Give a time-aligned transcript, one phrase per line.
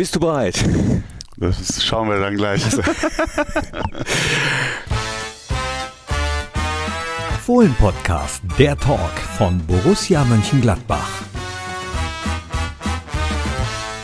[0.00, 0.58] Bist du bereit?
[1.36, 2.62] Das schauen wir dann gleich.
[7.44, 11.29] Fohlen-Podcast, der Talk von Borussia Mönchengladbach.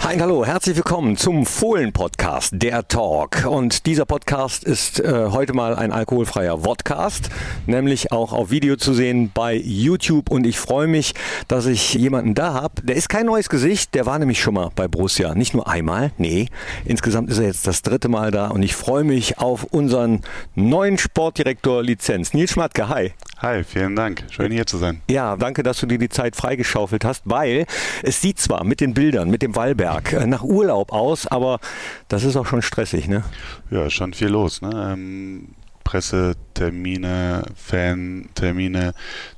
[0.06, 3.44] Hi hallo, herzlich willkommen zum Fohlen-Podcast, der Talk.
[3.44, 7.28] Und dieser Podcast ist äh, heute mal ein alkoholfreier Vodcast,
[7.66, 10.30] nämlich auch auf Video zu sehen bei YouTube.
[10.30, 11.14] Und ich freue mich,
[11.48, 12.82] dass ich jemanden da habe.
[12.82, 15.34] Der ist kein neues Gesicht, der war nämlich schon mal bei Borussia.
[15.34, 16.50] Nicht nur einmal, nee,
[16.84, 18.46] insgesamt ist er jetzt das dritte Mal da.
[18.46, 20.20] Und ich freue mich auf unseren
[20.54, 22.88] neuen Sportdirektor Lizenz, Nils Schmatke.
[22.88, 23.12] Hi.
[23.38, 24.22] Hi, vielen Dank.
[24.30, 25.02] Schön hier zu sein.
[25.10, 27.66] Ja, danke, dass du dir die Zeit freigeschaufelt hast, weil
[28.04, 31.60] es sieht zwar mit den Bildern, mit dem Wallberg äh, nach Urlaub aus, aber
[32.08, 33.24] das ist auch schon stressig, ne?
[33.70, 34.62] Ja, schon viel los.
[34.62, 34.92] Ne?
[34.92, 35.48] Ähm,
[35.86, 38.92] Pressetermine, Fantermine,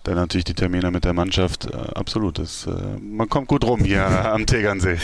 [0.04, 1.66] dann natürlich die Termine mit der Mannschaft.
[1.66, 2.70] Äh, absolut, das, äh,
[3.02, 4.96] man kommt gut rum hier am Tegernsee.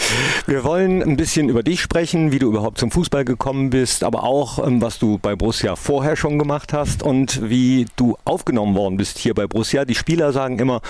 [0.46, 4.24] Wir wollen ein bisschen über dich sprechen, wie du überhaupt zum Fußball gekommen bist, aber
[4.24, 8.96] auch, ähm, was du bei Borussia vorher schon gemacht hast und wie du aufgenommen worden
[8.96, 9.84] bist hier bei Borussia.
[9.84, 10.80] Die Spieler sagen immer,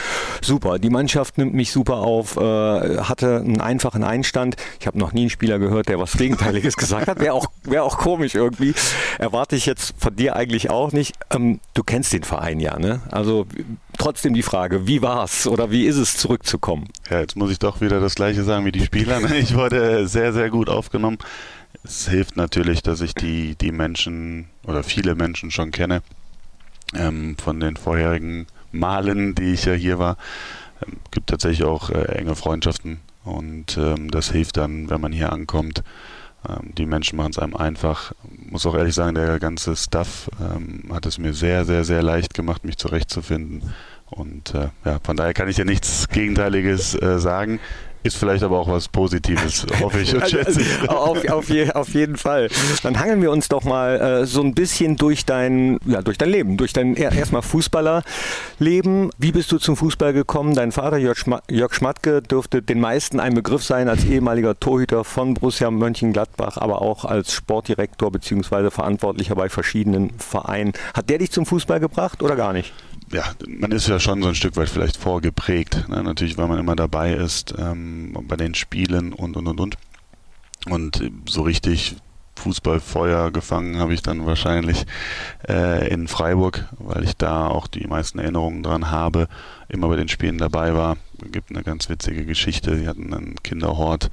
[0.41, 4.55] super, die Mannschaft nimmt mich super auf, äh, hatte einen einfachen Einstand.
[4.79, 7.19] Ich habe noch nie einen Spieler gehört, der was Gegenteiliges gesagt hat.
[7.19, 8.73] Wäre auch, wär auch komisch irgendwie.
[9.19, 11.15] Erwarte ich jetzt von dir eigentlich auch nicht.
[11.31, 13.01] Ähm, du kennst den Verein ja, ne?
[13.11, 13.47] Also
[13.99, 16.89] trotzdem die Frage, wie war's oder wie ist es zurückzukommen?
[17.11, 19.21] Ja, jetzt muss ich doch wieder das gleiche sagen wie die Spieler.
[19.21, 19.37] Ne?
[19.39, 21.19] Ich wurde sehr, sehr gut aufgenommen.
[21.83, 26.03] Es hilft natürlich, dass ich die, die Menschen oder viele Menschen schon kenne
[26.95, 30.17] ähm, von den vorherigen Malen, die ich ja hier war.
[30.87, 35.33] Ähm, gibt tatsächlich auch äh, enge Freundschaften und ähm, das hilft dann, wenn man hier
[35.33, 35.83] ankommt.
[36.49, 38.13] Ähm, die Menschen machen es einem einfach.
[38.51, 42.35] Muss auch ehrlich sagen, der ganze Stuff ähm, hat es mir sehr, sehr, sehr leicht
[42.35, 43.73] gemacht, mich zurechtzufinden.
[44.11, 47.61] Und äh, ja, von daher kann ich ja nichts Gegenteiliges äh, sagen.
[48.05, 50.91] Ist vielleicht aber auch was Positives, hoffe ich und schätze ich.
[50.91, 52.51] auf, auf, je, auf, jeden Fall.
[52.83, 56.29] Dann hangeln wir uns doch mal äh, so ein bisschen durch dein, ja, durch dein
[56.29, 59.11] Leben, durch dein erstmal Fußballerleben.
[59.17, 60.55] Wie bist du zum Fußball gekommen?
[60.55, 65.03] Dein Vater Jörg, Schma Jörg Schmatke dürfte den meisten ein Begriff sein als ehemaliger Torhüter
[65.05, 68.71] von Borussia Mönchengladbach, aber auch als Sportdirektor bzw.
[68.71, 70.75] Verantwortlicher bei verschiedenen Vereinen.
[70.93, 72.75] Hat der dich zum Fußball gebracht oder gar nicht?
[73.13, 75.89] Ja, man ist ja schon so ein Stück weit vielleicht vorgeprägt.
[75.89, 76.03] Ne?
[76.03, 79.77] Natürlich, weil man immer dabei ist ähm, bei den Spielen und und und und.
[80.67, 81.97] Und so richtig
[82.37, 84.87] Fußballfeuer gefangen habe ich dann wahrscheinlich
[85.49, 89.29] äh, in Freiburg, weil ich da auch die meisten Erinnerungen dran habe,
[89.69, 90.97] immer bei den Spielen dabei war.
[91.25, 92.77] Es gibt eine ganz witzige Geschichte.
[92.77, 94.11] Sie hatten einen Kinderhort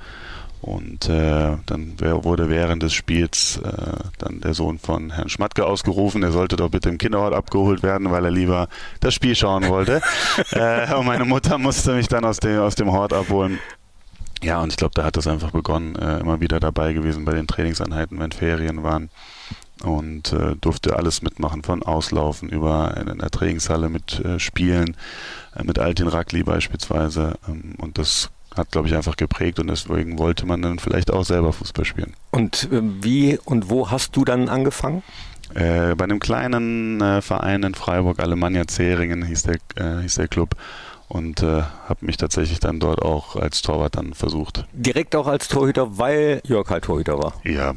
[0.61, 6.21] und äh, dann wurde während des Spiels äh, dann der Sohn von Herrn Schmatke ausgerufen,
[6.21, 8.67] er sollte doch bitte im Kinderhort abgeholt werden, weil er lieber
[8.99, 10.01] das Spiel schauen wollte.
[10.51, 13.59] äh, und meine Mutter musste mich dann aus dem, aus dem Hort abholen.
[14.43, 17.33] Ja, und ich glaube, da hat es einfach begonnen, äh, immer wieder dabei gewesen bei
[17.33, 19.09] den Trainingseinheiten, wenn Ferien waren.
[19.83, 24.95] Und äh, durfte alles mitmachen, von Auslaufen über in der Trainingshalle mit äh, Spielen,
[25.55, 27.33] äh, mit Altin Rakli beispielsweise.
[27.47, 31.23] Ähm, und das hat, glaube ich, einfach geprägt und deswegen wollte man dann vielleicht auch
[31.23, 32.13] selber Fußball spielen.
[32.31, 35.03] Und äh, wie und wo hast du dann angefangen?
[35.53, 40.27] Äh, bei einem kleinen äh, Verein in Freiburg, Alemannia Zeringen hieß der, äh, hieß der
[40.27, 40.55] Club
[41.11, 44.65] und äh, habe mich tatsächlich dann dort auch als Torwart dann versucht.
[44.71, 47.33] Direkt auch als Torhüter, weil Jörg halt Torhüter war?
[47.43, 47.73] Ja,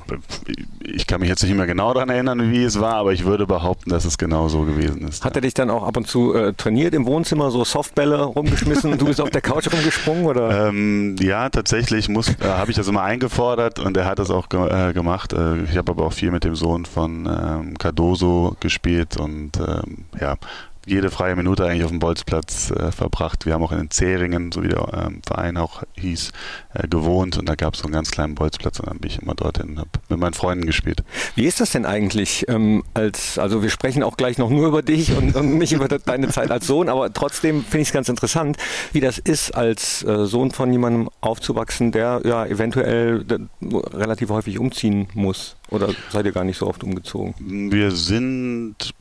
[0.84, 3.47] ich kann mich jetzt nicht mehr genau daran erinnern, wie es war, aber ich würde
[3.47, 5.25] behaupten, dass es genau so gewesen ist.
[5.25, 8.93] Hat er dich dann auch ab und zu äh, trainiert im Wohnzimmer, so Softbälle rumgeschmissen
[8.93, 10.27] und du bist auf der Couch rumgesprungen?
[10.27, 10.45] Oder?
[10.65, 14.61] Ähm, ja, tatsächlich äh, habe ich das immer eingefordert und er hat das auch ge
[14.69, 15.33] äh, gemacht.
[15.33, 20.05] Äh, ich habe aber auch viel mit dem Sohn von ähm, Cardoso gespielt und ähm,
[20.21, 20.37] ja,
[20.87, 23.47] jede freie Minute eigentlich auf dem Bolzplatz äh, verbracht.
[23.47, 26.33] Wir haben auch in den Zähringen, so wie der ähm, Verein auch hieß,
[26.75, 29.22] äh, gewohnt und da gab es so einen ganz kleinen Bolzplatz und dann bin ich
[29.22, 31.03] immer dorthin und habe mit meinen Freunden gespielt.
[31.34, 34.83] Wie ist das denn eigentlich ähm, als, also wir sprechen auch gleich noch nur über
[34.83, 38.09] dich und, und nicht über deine Zeit als Sohn, aber trotzdem finde ich es ganz
[38.09, 38.56] interessant,
[38.93, 43.25] wie das ist, als äh, Sohn von jemandem aufzuwachsen, der ja eventuell
[43.93, 45.57] relativ häufig umziehen muss.
[45.71, 47.34] Oder seid ihr gar nicht so oft umgezogen?
[47.72, 48.94] Wir sind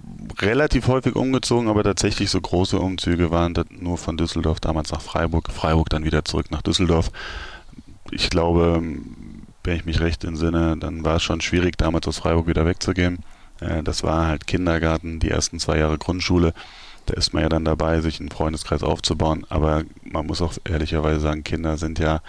[0.43, 5.01] relativ häufig umgezogen, aber tatsächlich so große Umzüge waren das nur von Düsseldorf damals nach
[5.01, 7.11] Freiburg, Freiburg dann wieder zurück nach Düsseldorf.
[8.11, 8.81] Ich glaube,
[9.63, 13.19] wenn ich mich recht entsinne, dann war es schon schwierig, damals aus Freiburg wieder wegzugehen.
[13.59, 16.53] Äh, das war halt Kindergarten, die ersten zwei Jahre Grundschule
[17.05, 19.45] da ist man ja dann dabei, sich einen Freundeskreis aufzubauen.
[19.49, 22.21] Aber man muss auch ehrlicherweise sagen, Kinder sind ja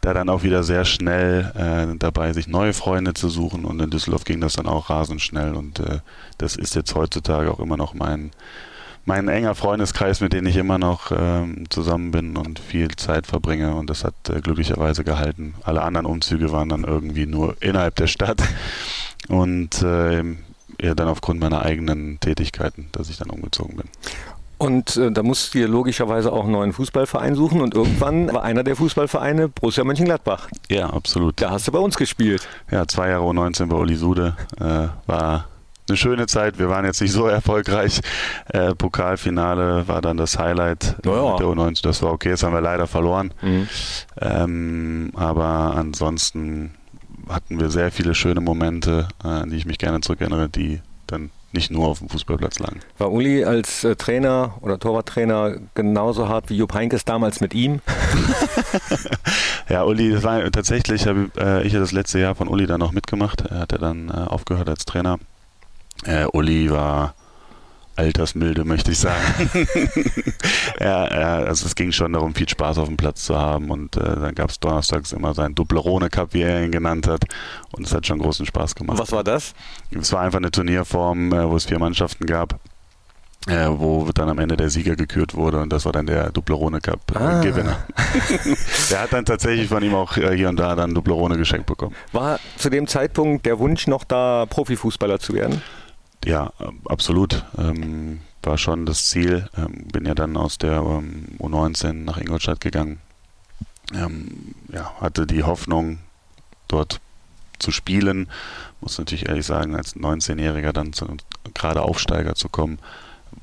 [0.00, 3.64] da dann auch wieder sehr schnell äh, dabei, sich neue Freunde zu suchen.
[3.64, 5.54] Und in Düsseldorf ging das dann auch rasend schnell.
[5.54, 6.00] Und äh,
[6.38, 8.30] das ist jetzt heutzutage auch immer noch mein
[9.06, 13.74] mein enger Freundeskreis, mit dem ich immer noch ähm, zusammen bin und viel Zeit verbringe.
[13.74, 15.54] Und das hat äh, glücklicherweise gehalten.
[15.62, 18.42] Alle anderen Umzüge waren dann irgendwie nur innerhalb der Stadt.
[19.28, 20.22] Und äh,
[20.80, 23.86] ja, dann aufgrund meiner eigenen Tätigkeiten, dass ich dann umgezogen bin.
[24.60, 27.62] Und äh, da musst du dir logischerweise auch einen neuen Fußballverein suchen.
[27.62, 30.48] Und irgendwann war einer der Fußballvereine Borussia Mönchengladbach.
[30.68, 31.40] Ja, absolut.
[31.40, 32.46] Da hast du bei uns gespielt.
[32.70, 34.36] Ja, zwei Jahre U19 bei Uli Sude.
[34.58, 35.46] Äh, war
[35.88, 36.58] eine schöne Zeit.
[36.58, 38.02] Wir waren jetzt nicht so erfolgreich.
[38.48, 41.36] Äh, Pokalfinale war dann das Highlight ja.
[41.36, 41.82] der U19.
[41.82, 43.32] Das war okay, das haben wir leider verloren.
[43.40, 43.68] Mhm.
[44.20, 46.74] Ähm, aber ansonsten
[47.30, 51.30] hatten wir sehr viele schöne Momente, äh, an die ich mich gerne zurückerinnere, die dann
[51.52, 52.80] nicht nur auf dem Fußballplatz lagen.
[52.98, 57.80] War Uli als äh, Trainer oder Torwarttrainer genauso hart wie Jupp Heinkes damals mit ihm?
[59.68, 62.92] ja, Uli, das war tatsächlich, habe äh, ich das letzte Jahr von Uli dann noch
[62.92, 63.42] mitgemacht.
[63.42, 65.18] Er hat ja dann äh, aufgehört als Trainer.
[66.04, 67.14] Äh, Uli war
[68.00, 69.50] altersmilde, möchte ich sagen.
[70.80, 73.96] ja, ja, also es ging schon darum, viel Spaß auf dem Platz zu haben und
[73.96, 77.24] äh, dann gab es donnerstags immer seinen Dublerone Cup, wie er ihn genannt hat
[77.72, 78.98] und es hat schon großen Spaß gemacht.
[78.98, 79.54] Was war das?
[79.90, 82.58] Es war einfach eine Turnierform, äh, wo es vier Mannschaften gab.
[83.46, 86.78] Äh, wo dann am Ende der Sieger gekürt wurde und das war dann der Dublerone
[86.82, 87.40] Cup äh, ah.
[87.40, 87.78] Gewinner.
[88.90, 91.94] der hat dann tatsächlich von ihm auch äh, hier und da dann Dublerone geschenkt bekommen.
[92.12, 95.62] War zu dem Zeitpunkt der Wunsch noch da, Profifußballer zu werden?
[96.24, 96.52] Ja,
[96.86, 97.44] absolut.
[97.56, 99.48] Ähm, war schon das Ziel.
[99.56, 103.00] Ähm, bin ja dann aus der ähm, U19 nach Ingolstadt gegangen.
[103.92, 105.98] Ähm, ja, hatte die Hoffnung,
[106.68, 107.00] dort
[107.58, 108.28] zu spielen.
[108.80, 111.06] Muss natürlich ehrlich sagen, als 19-Jähriger dann zu,
[111.54, 112.78] gerade Aufsteiger zu kommen,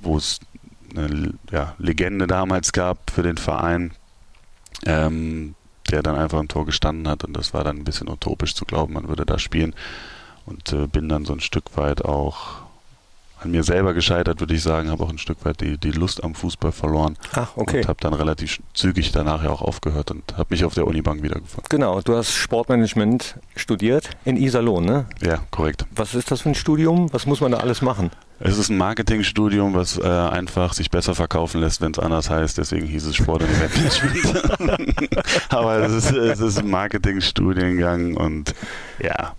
[0.01, 0.39] wo es
[0.95, 3.91] eine ja, Legende damals gab für den Verein,
[4.85, 5.55] ähm,
[5.91, 7.23] der dann einfach im Tor gestanden hat.
[7.23, 9.75] Und das war dann ein bisschen utopisch zu glauben, man würde da spielen.
[10.45, 12.66] Und äh, bin dann so ein Stück weit auch
[13.39, 16.23] an mir selber gescheitert, würde ich sagen, habe auch ein Stück weit die, die Lust
[16.23, 17.17] am Fußball verloren.
[17.33, 17.79] Ach, okay.
[17.79, 21.23] Und habe dann relativ zügig danach ja auch aufgehört und habe mich auf der Unibank
[21.23, 21.67] wiedergefunden.
[21.69, 25.05] Genau, du hast Sportmanagement studiert in Iserlohn, ne?
[25.21, 25.85] Ja, korrekt.
[25.95, 27.11] Was ist das für ein Studium?
[27.13, 28.11] Was muss man da alles machen?
[28.39, 32.57] Es ist ein Marketingstudium, was äh, einfach sich besser verkaufen lässt, wenn es anders heißt.
[32.57, 34.85] Deswegen hieß es Sport- und Eventmanagement.
[35.49, 38.53] Aber es ist, es ist ein Marketingstudiengang und
[39.01, 39.33] ja,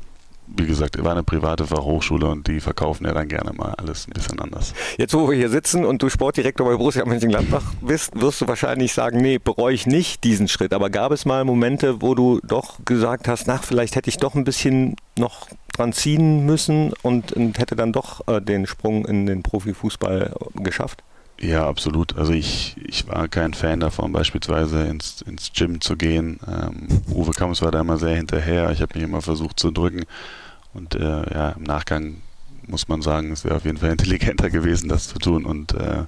[0.58, 4.12] wie gesagt, war eine private Fachhochschule und die verkaufen ja dann gerne mal alles ein
[4.12, 4.74] bisschen anders.
[4.96, 8.92] Jetzt, wo wir hier sitzen und du Sportdirektor bei Borussia Mönchengladbach bist, wirst du wahrscheinlich
[8.92, 10.74] sagen, nee, bereue ich nicht diesen Schritt.
[10.74, 14.34] Aber gab es mal Momente, wo du doch gesagt hast, nach, vielleicht hätte ich doch
[14.34, 19.26] ein bisschen noch dran ziehen müssen und, und hätte dann doch äh, den Sprung in
[19.26, 21.02] den Profifußball geschafft?
[21.40, 22.16] Ja, absolut.
[22.16, 26.40] Also ich, ich war kein Fan davon, beispielsweise ins, ins Gym zu gehen.
[26.48, 28.70] Ähm, Uwe Kamps war da immer sehr hinterher.
[28.72, 30.04] Ich habe mich immer versucht zu drücken.
[30.74, 32.16] Und äh, ja, im Nachgang
[32.66, 36.04] muss man sagen, es wäre auf jeden Fall intelligenter gewesen, das zu tun und äh,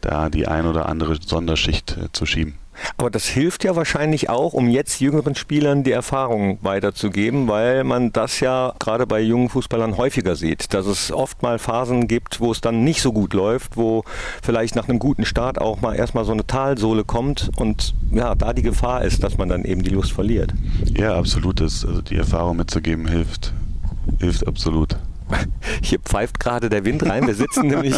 [0.00, 2.54] da die ein oder andere Sonderschicht äh, zu schieben.
[2.96, 8.12] Aber das hilft ja wahrscheinlich auch, um jetzt jüngeren Spielern die Erfahrung weiterzugeben, weil man
[8.12, 12.50] das ja gerade bei jungen Fußballern häufiger sieht, dass es oft mal Phasen gibt, wo
[12.50, 14.04] es dann nicht so gut läuft, wo
[14.42, 18.52] vielleicht nach einem guten Start auch mal erstmal so eine Talsohle kommt und ja, da
[18.54, 20.54] die Gefahr ist, dass man dann eben die Lust verliert.
[20.96, 21.60] Ja, absolut.
[21.60, 23.52] Das, also die Erfahrung mitzugeben hilft,
[24.20, 24.96] hilft absolut.
[25.82, 27.26] Hier pfeift gerade der Wind rein.
[27.26, 27.94] Wir sitzen nämlich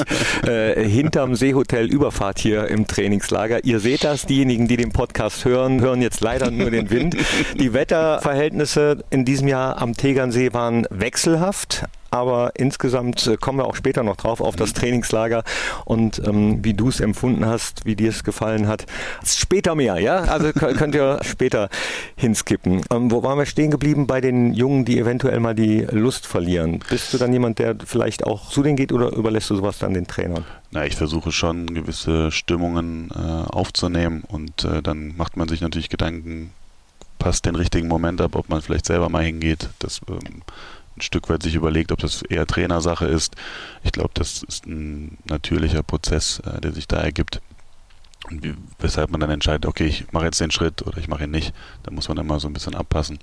[0.46, 3.64] äh, hinterm Seehotel Überfahrt hier im Trainingslager.
[3.64, 7.16] Ihr seht das, diejenigen, die den Podcast hören, hören jetzt leider nur den Wind.
[7.58, 11.84] Die Wetterverhältnisse in diesem Jahr am Tegernsee waren wechselhaft
[12.14, 14.72] aber insgesamt äh, kommen wir auch später noch drauf auf das.
[14.74, 15.44] Trainingslager
[15.84, 18.86] und ähm, wie du es empfunden hast, wie dir es gefallen hat.
[19.24, 20.16] Später mehr, ja?
[20.24, 21.68] Also könnt ihr später
[22.16, 22.82] hinskippen.
[22.90, 26.80] Ähm, wo waren wir stehen geblieben bei den Jungen, die eventuell mal die Lust verlieren?
[26.88, 29.94] Bist du dann jemand, der vielleicht auch zu denen geht oder überlässt du sowas dann
[29.94, 30.44] den Trainern?
[30.70, 35.88] Na, ich versuche schon gewisse Stimmungen äh, aufzunehmen und äh, dann macht man sich natürlich
[35.88, 36.50] Gedanken,
[37.18, 39.70] passt den richtigen Moment ab, ob man vielleicht selber mal hingeht.
[39.78, 40.42] Das ähm,
[40.96, 43.34] ein Stück weit sich überlegt, ob das eher Trainersache ist.
[43.82, 47.40] Ich glaube, das ist ein natürlicher Prozess, äh, der sich da ergibt.
[48.78, 51.54] Weshalb man dann entscheidet, okay, ich mache jetzt den Schritt oder ich mache ihn nicht.
[51.82, 53.18] Da muss man immer so ein bisschen abpassen.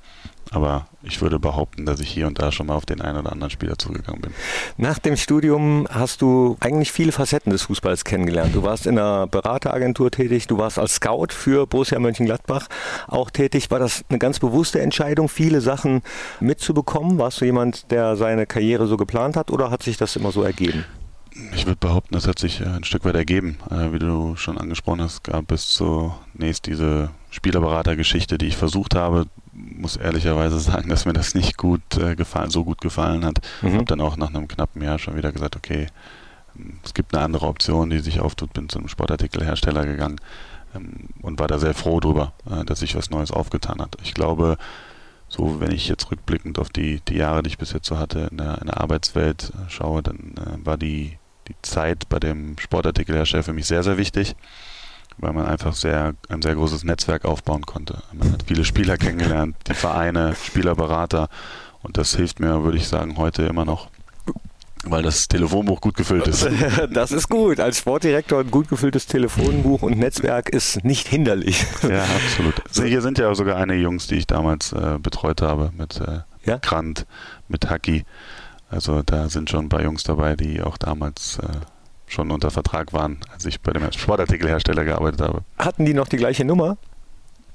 [0.51, 3.31] Aber ich würde behaupten, dass ich hier und da schon mal auf den einen oder
[3.31, 4.31] anderen Spieler zugegangen bin.
[4.77, 8.53] Nach dem Studium hast du eigentlich viele Facetten des Fußballs kennengelernt.
[8.53, 12.67] Du warst in einer Berateragentur tätig, du warst als Scout für Borussia Mönchengladbach
[13.07, 13.71] auch tätig.
[13.71, 16.01] War das eine ganz bewusste Entscheidung, viele Sachen
[16.39, 17.17] mitzubekommen?
[17.17, 20.43] Warst du jemand, der seine Karriere so geplant hat oder hat sich das immer so
[20.43, 20.85] ergeben?
[21.53, 23.57] Ich würde behaupten, das hat sich äh, ein Stück weit ergeben.
[23.69, 29.27] Äh, wie du schon angesprochen hast, gab es zunächst diese Spielerberatergeschichte, die ich versucht habe.
[29.53, 33.39] Muss ehrlicherweise sagen, dass mir das nicht gut äh, gefallen, so gut gefallen hat.
[33.61, 33.73] Mhm.
[33.73, 35.87] Habe dann auch nach einem knappen Jahr schon wieder gesagt, okay,
[36.83, 40.19] Es gibt eine andere Option, die sich auftut, bin zu einem Sportartikelhersteller gegangen
[40.75, 42.33] ähm, und war da sehr froh drüber,
[42.65, 43.95] dass sich was Neues aufgetan hat.
[44.03, 44.57] Ich glaube,
[45.29, 48.27] so wenn ich jetzt rückblickend auf die, die Jahre, die ich bis jetzt so hatte
[48.31, 51.17] in der, in der Arbeitswelt schaue, dann äh, war die,
[51.51, 54.35] die Zeit bei dem Sportartikelhersteller für mich sehr, sehr wichtig,
[55.17, 58.01] weil man einfach sehr, ein sehr großes Netzwerk aufbauen konnte.
[58.13, 61.29] Man hat viele Spieler kennengelernt, die Vereine, Spielerberater
[61.83, 63.89] und das hilft mir, würde ich sagen, heute immer noch
[64.83, 66.49] weil das Telefonbuch gut gefüllt ist.
[66.91, 67.59] Das ist gut.
[67.59, 71.63] Als Sportdirektor ein gut gefülltes Telefonbuch und Netzwerk ist nicht hinderlich.
[71.87, 72.55] Ja, absolut.
[72.73, 76.57] Hier sind ja sogar einige Jungs, die ich damals äh, betreut habe, mit äh, ja?
[76.57, 77.05] Grant,
[77.47, 78.05] mit Haki.
[78.71, 81.47] Also da sind schon ein paar Jungs dabei, die auch damals äh,
[82.07, 85.43] schon unter Vertrag waren, als ich bei dem Sportartikelhersteller gearbeitet habe.
[85.57, 86.77] Hatten die noch die gleiche Nummer?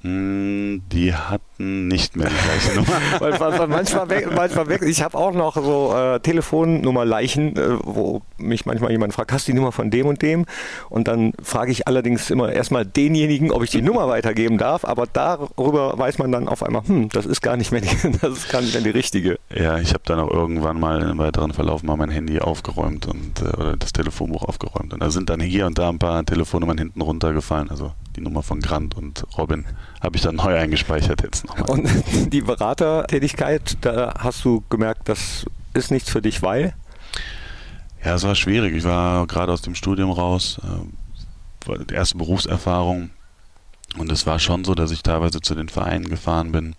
[0.07, 3.01] Hm, die hatten nicht mehr die gleiche Nummer.
[3.19, 4.83] weil, weil, manchmal, weg, manchmal weg.
[4.83, 9.53] Ich habe auch noch so äh, Telefonnummerleichen, äh, wo mich manchmal jemand fragt, hast du
[9.53, 10.47] die Nummer von dem und dem?
[10.91, 14.85] Und dann frage ich allerdings immer erstmal denjenigen, ob ich die Nummer weitergeben darf.
[14.85, 18.33] Aber darüber weiß man dann auf einmal, hm, das ist gar nicht mehr die, das
[18.39, 19.41] ist gar nicht mehr die richtige.
[19.53, 23.43] Ja, ich habe dann auch irgendwann mal im weiteren Verlauf mal mein Handy aufgeräumt und
[23.43, 24.93] äh, oder das Telefonbuch aufgeräumt.
[24.93, 27.71] Und da sind dann hier und da ein paar Telefonnummern hinten runtergefallen.
[27.71, 29.65] Also die Nummer von Grant und Robin
[30.01, 31.71] habe ich dann neu eingespeichert jetzt nochmal.
[31.71, 31.89] Und
[32.33, 36.75] die Beratertätigkeit, da hast du gemerkt, das ist nichts für dich, weil?
[38.05, 38.75] Ja, es war schwierig.
[38.75, 43.11] Ich war gerade aus dem Studium raus, äh, die erste Berufserfahrung.
[43.99, 46.77] Und es war schon so, dass ich teilweise zu den Vereinen gefahren bin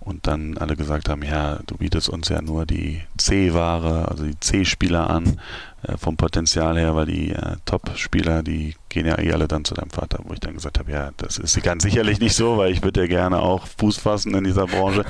[0.00, 4.38] und dann alle gesagt haben, ja, du bietest uns ja nur die C-Ware, also die
[4.40, 5.38] C-Spieler an,
[5.82, 9.74] äh, vom Potenzial her, weil die äh, Top-Spieler, die gehen ja eh alle dann zu
[9.74, 12.72] deinem Vater, wo ich dann gesagt habe, ja, das ist ganz sicherlich nicht so, weil
[12.72, 15.04] ich würde ja gerne auch Fuß fassen in dieser Branche.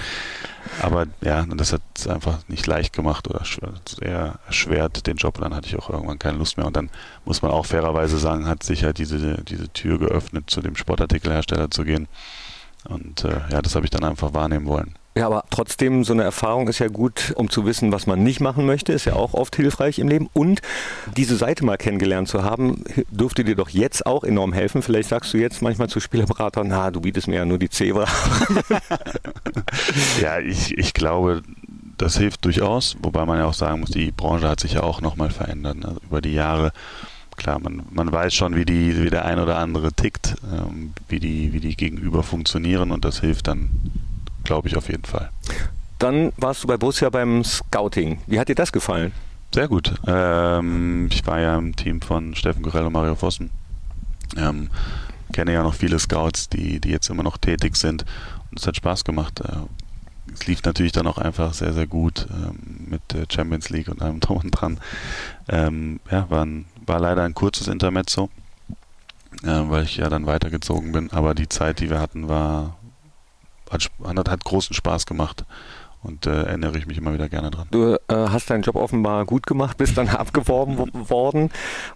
[0.83, 3.43] Aber ja, das hat es einfach nicht leicht gemacht oder
[3.99, 5.39] sehr erschwert den Job.
[5.39, 6.67] Und dann hatte ich auch irgendwann keine Lust mehr.
[6.67, 6.91] Und dann
[7.25, 11.71] muss man auch fairerweise sagen, hat sich halt diese, diese Tür geöffnet, zu dem Sportartikelhersteller
[11.71, 12.09] zu gehen
[12.89, 14.95] und äh, ja, das habe ich dann einfach wahrnehmen wollen.
[15.17, 18.41] Ja, aber trotzdem, so eine Erfahrung ist ja gut, um zu wissen, was man nicht
[18.41, 20.29] machen möchte, ist ja auch oft hilfreich im Leben.
[20.33, 20.63] Und
[21.17, 24.83] diese Seite mal kennengelernt zu haben, dürfte dir doch jetzt auch enorm helfen.
[24.83, 28.07] Vielleicht sagst du jetzt manchmal zu Spielerberatern, na, du bietest mir ja nur die Zebra.
[30.23, 31.43] ja, ich, ich glaube,
[31.99, 35.01] das hilft durchaus, wobei man ja auch sagen muss, die Branche hat sich ja auch
[35.01, 35.77] nochmal verändert.
[35.77, 35.97] Ne?
[36.05, 36.71] Über die Jahre
[37.41, 41.19] klar, man, man weiß schon, wie, die, wie der ein oder andere tickt, ähm, wie,
[41.19, 43.71] die, wie die Gegenüber funktionieren und das hilft dann,
[44.45, 45.31] glaube ich, auf jeden Fall.
[45.99, 48.19] Dann warst du bei Borussia beim Scouting.
[48.27, 49.13] Wie hat dir das gefallen?
[49.55, 49.95] Sehr gut.
[50.07, 53.51] Ähm, ich war ja im Team von Steffen Gorell und Mario Vossen.
[54.37, 54.71] Ähm,
[55.33, 58.05] kenne ja noch viele Scouts, die, die jetzt immer noch tätig sind
[58.51, 59.41] und es hat Spaß gemacht.
[59.41, 63.89] Äh, es lief natürlich dann auch einfach sehr, sehr gut ähm, mit der Champions League
[63.89, 64.79] und allem drum und dran.
[65.49, 68.31] Ähm, ja, war ein, war leider ein kurzes Intermezzo,
[69.45, 71.13] äh, weil ich ja dann weitergezogen bin.
[71.13, 72.77] Aber die Zeit, die wir hatten, war
[73.71, 73.89] hat,
[74.29, 75.45] hat großen Spaß gemacht
[76.03, 77.69] und äh, erinnere ich mich immer wieder gerne dran.
[77.71, 81.51] Du äh, hast deinen Job offenbar gut gemacht, bist dann abgeworben worden,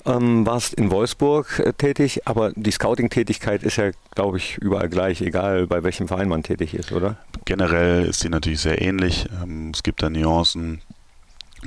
[0.06, 5.20] ähm, warst in Wolfsburg äh, tätig, aber die Scouting-Tätigkeit ist ja, glaube ich, überall gleich,
[5.22, 7.16] egal bei welchem Verein man tätig ist, oder?
[7.46, 9.26] Generell ist sie natürlich sehr ähnlich.
[9.42, 10.82] Ähm, es gibt da Nuancen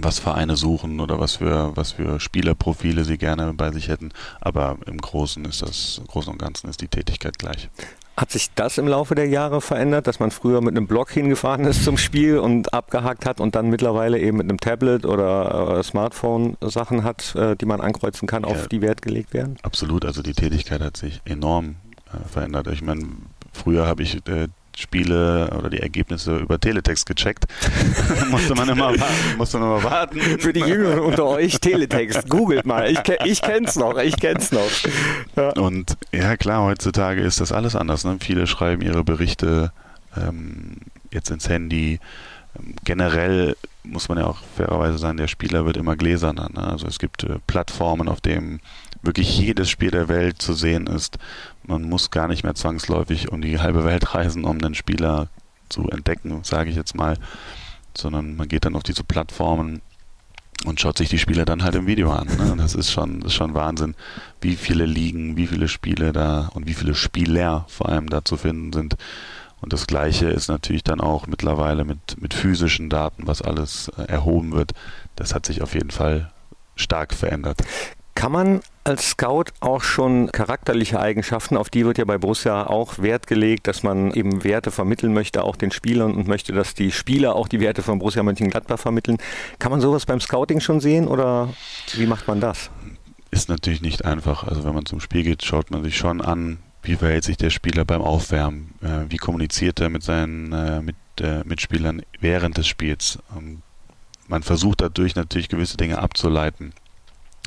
[0.01, 4.12] was Vereine suchen oder was für, was für Spielerprofile sie gerne bei sich hätten.
[4.42, 7.70] Aber im Großen ist das, im Großen und Ganzen ist die Tätigkeit gleich.
[8.16, 11.66] Hat sich das im Laufe der Jahre verändert, dass man früher mit einem Block hingefahren
[11.66, 15.84] ist zum Spiel und abgehakt hat und dann mittlerweile eben mit einem Tablet oder äh,
[15.84, 19.58] Smartphone Sachen hat, äh, die man ankreuzen kann, auf die Wert gelegt werden?
[19.62, 21.75] Absolut, also die Tätigkeit hat sich enorm
[22.12, 22.68] äh, verändert.
[22.68, 23.06] Ich meine,
[23.54, 24.48] früher habe ich äh,
[24.78, 27.46] Spiele oder die Ergebnisse über Teletext gecheckt.
[28.30, 30.20] musste man immer warten, musste man immer warten.
[30.40, 32.92] Für die Jüngeren unter euch Teletext, googelt mal.
[32.92, 34.70] Ich, ich kenn's noch, ich kenn's noch.
[35.36, 35.50] Ja.
[35.54, 38.04] Und ja klar, heutzutage ist das alles anders.
[38.04, 38.18] Ne?
[38.20, 39.72] Viele schreiben ihre Berichte
[40.16, 40.78] ähm,
[41.12, 42.00] jetzt ins Handy.
[42.58, 46.50] Ähm, generell muss man ja auch fairerweise sagen, der Spieler wird immer gläserner.
[46.54, 46.68] Ne?
[46.68, 48.60] Also es gibt äh, Plattformen, auf denen
[49.01, 51.18] wirklich jedes Spiel der Welt zu sehen ist.
[51.63, 55.30] Man muss gar nicht mehr zwangsläufig um die halbe Welt reisen, um einen Spieler
[55.70, 57.18] zu entdecken, sage ich jetzt mal,
[57.96, 59.82] sondern man geht dann auf diese Plattformen
[60.66, 62.27] und schaut sich die Spiele dann halt im Video an.
[62.27, 62.56] Ne?
[62.58, 63.96] Das ist schon, das ist schon Wahnsinn,
[64.42, 68.38] wie viele Ligen, wie viele Spiele da und wie viele Spieler vor allem da zu
[68.38, 68.96] finden sind.
[69.60, 74.04] Und das Gleiche ist natürlich dann auch mittlerweile mit, mit physischen Daten, was alles äh,
[74.04, 74.74] erhoben wird.
[75.16, 76.32] Das hat sich auf jeden Fall
[76.75, 77.62] stark verändert.
[78.18, 82.98] Kann man als Scout auch schon charakterliche Eigenschaften, auf die wird ja bei Borussia auch
[82.98, 86.92] Wert gelegt, dass man eben Werte vermitteln möchte, auch den Spielern und möchte, dass die
[86.92, 89.18] Spieler auch die Werte von Borussia Mönchengladbach vermitteln.
[89.60, 91.54] Kann man sowas beim Scouting schon sehen oder
[91.94, 92.72] wie macht man das?
[93.30, 94.46] Ist natürlich nicht einfach.
[94.46, 97.52] Also wenn man zum Spiel geht, schaut man sich schon an, wie verhält sich der
[97.52, 102.66] Spieler beim Aufwärmen, äh, wie kommuniziert er mit seinen äh, mit, äh, Mitspielern während des
[102.66, 103.20] Spiels.
[104.28, 106.74] Man versucht dadurch natürlich gewisse Dinge abzuleiten.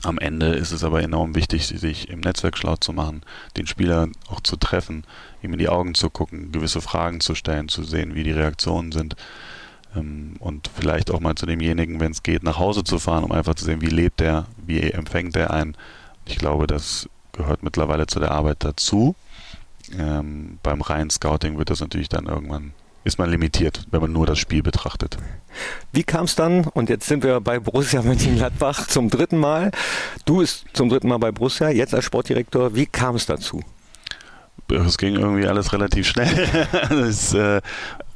[0.02, 3.22] Am Ende ist es aber enorm wichtig, sich im Netzwerk schlau zu machen,
[3.56, 5.04] den Spieler auch zu treffen,
[5.42, 8.92] ihm in die Augen zu gucken, gewisse Fragen zu stellen, zu sehen, wie die Reaktionen
[8.92, 9.16] sind
[9.94, 13.32] ähm, und vielleicht auch mal zu demjenigen, wenn es geht, nach Hause zu fahren, um
[13.32, 15.76] einfach zu sehen, wie lebt er, wie empfängt er ein.
[16.24, 19.14] Ich glaube, das gehört mittlerweile zu der Arbeit dazu.
[19.98, 22.72] Ähm, beim reinen Scouting wird das natürlich dann irgendwann
[23.04, 25.16] ist man limitiert, wenn man nur das Spiel betrachtet.
[25.92, 29.70] Wie kam es dann, und jetzt sind wir bei Borussia Mönchengladbach zum dritten Mal,
[30.24, 33.62] du bist zum dritten Mal bei Borussia, jetzt als Sportdirektor, wie kam es dazu?
[34.68, 36.46] Es ging irgendwie alles relativ schnell.
[36.90, 37.60] das, äh,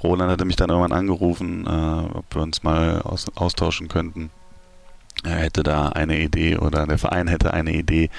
[0.03, 4.31] Roland hatte mich dann irgendwann angerufen, äh, ob wir uns mal aus, austauschen könnten.
[5.25, 8.11] Er hätte da eine Idee oder der Verein hätte eine Idee,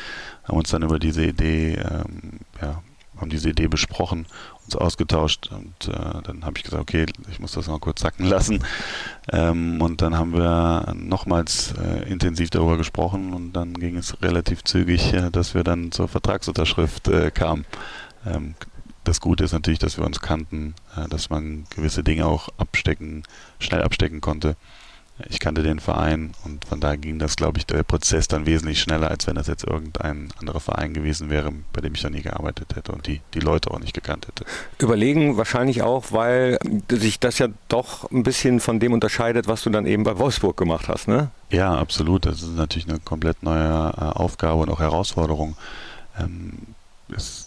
[0.44, 2.82] haben uns dann über diese Idee, ähm, ja,
[3.18, 4.26] haben diese Idee besprochen
[4.66, 8.26] uns ausgetauscht und äh, dann habe ich gesagt, okay, ich muss das mal kurz sacken
[8.26, 8.64] lassen.
[9.32, 14.64] Ähm, und dann haben wir nochmals äh, intensiv darüber gesprochen und dann ging es relativ
[14.64, 17.66] zügig, äh, dass wir dann zur Vertragsunterschrift äh, kamen.
[18.26, 18.56] Ähm,
[19.04, 23.24] das Gute ist natürlich, dass wir uns kannten, äh, dass man gewisse Dinge auch abstecken,
[23.60, 24.56] schnell abstecken konnte
[25.30, 28.82] ich kannte den Verein und von daher ging das, glaube ich, der Prozess dann wesentlich
[28.82, 32.22] schneller, als wenn das jetzt irgendein anderer Verein gewesen wäre, bei dem ich dann nie
[32.22, 34.44] gearbeitet hätte und die, die Leute auch nicht gekannt hätte.
[34.78, 36.60] Überlegen wahrscheinlich auch, weil
[36.92, 40.58] sich das ja doch ein bisschen von dem unterscheidet, was du dann eben bei Wolfsburg
[40.58, 41.32] gemacht hast, ne?
[41.50, 42.26] Ja, absolut.
[42.26, 45.56] Das ist natürlich eine komplett neue äh, Aufgabe und auch Herausforderung.
[46.20, 46.54] Ähm,
[47.16, 47.46] es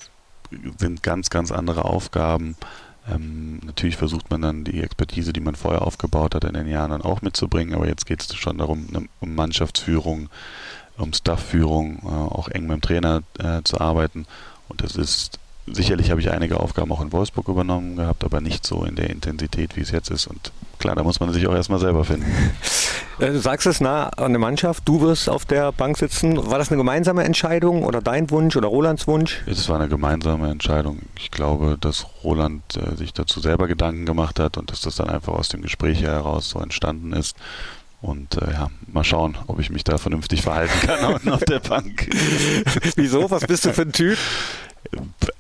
[0.79, 2.57] sind ganz, ganz andere Aufgaben.
[3.11, 6.91] Ähm, natürlich versucht man dann die Expertise, die man vorher aufgebaut hat, in den Jahren
[6.91, 10.29] dann auch mitzubringen, aber jetzt geht es schon darum, ne, um Mannschaftsführung,
[10.97, 14.27] um Staffführung, äh, auch eng mit dem Trainer äh, zu arbeiten.
[14.69, 15.39] Und das ist
[15.73, 19.11] sicherlich habe ich einige Aufgaben auch in Wolfsburg übernommen gehabt, aber nicht so in der
[19.11, 20.27] Intensität, wie es jetzt ist.
[20.27, 22.27] Und klar, da muss man sich auch erstmal selber finden.
[23.21, 26.37] Äh, du sagst es nah an der Mannschaft, du wirst auf der Bank sitzen.
[26.37, 29.43] War das eine gemeinsame Entscheidung oder dein Wunsch oder Rolands Wunsch?
[29.47, 31.01] Es war eine gemeinsame Entscheidung.
[31.19, 35.11] Ich glaube, dass Roland äh, sich dazu selber Gedanken gemacht hat und dass das dann
[35.11, 37.37] einfach aus dem Gespräch heraus so entstanden ist.
[38.01, 42.09] Und äh, ja, mal schauen, ob ich mich da vernünftig verhalten kann auf der Bank.
[42.95, 43.31] Wieso?
[43.31, 44.17] Was bist du für ein Typ?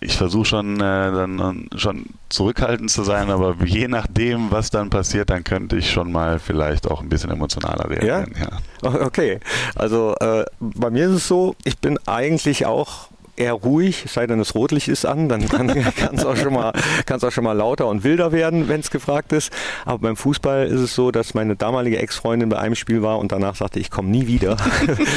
[0.01, 5.31] Ich versuche schon äh, dann schon zurückhaltend zu sein, aber je nachdem, was dann passiert,
[5.31, 8.35] dann könnte ich schon mal vielleicht auch ein bisschen emotionaler reagieren.
[8.39, 8.51] Ja?
[8.83, 9.07] ja.
[9.07, 9.41] Okay,
[9.75, 13.09] also äh, bei mir ist es so, ich bin eigentlich auch
[13.39, 16.73] eher ruhig, es sei denn, das Rotlicht ist an, dann, kann es auch, schon mal,
[16.73, 19.53] auch schon mal lauter und wilder werden, wenn es gefragt ist.
[19.85, 23.33] Aber beim Fußball ist es so, dass meine damalige Ex-Freundin bei einem Spiel war und
[23.33, 24.57] danach sagte, ich komme nie wieder.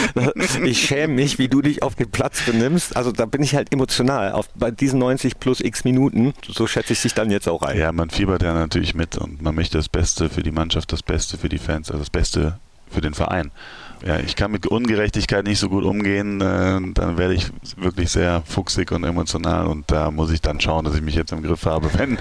[0.64, 2.96] ich schäme mich, wie du dich auf den Platz benimmst.
[2.96, 4.32] Also da bin ich halt emotional.
[4.32, 7.78] Auf, bei diesen 90 plus x Minuten, so schätze ich dich dann jetzt auch ein.
[7.78, 11.04] Ja, man fiebert ja natürlich mit und man möchte das Beste für die Mannschaft, das
[11.04, 13.52] Beste für die Fans, also das Beste für den Verein
[14.06, 18.42] ja, ich kann mit Ungerechtigkeit nicht so gut umgehen, äh, dann werde ich wirklich sehr
[18.46, 21.66] fuchsig und emotional und da muss ich dann schauen, dass ich mich jetzt im Griff
[21.66, 21.90] habe.
[21.98, 22.18] Wenn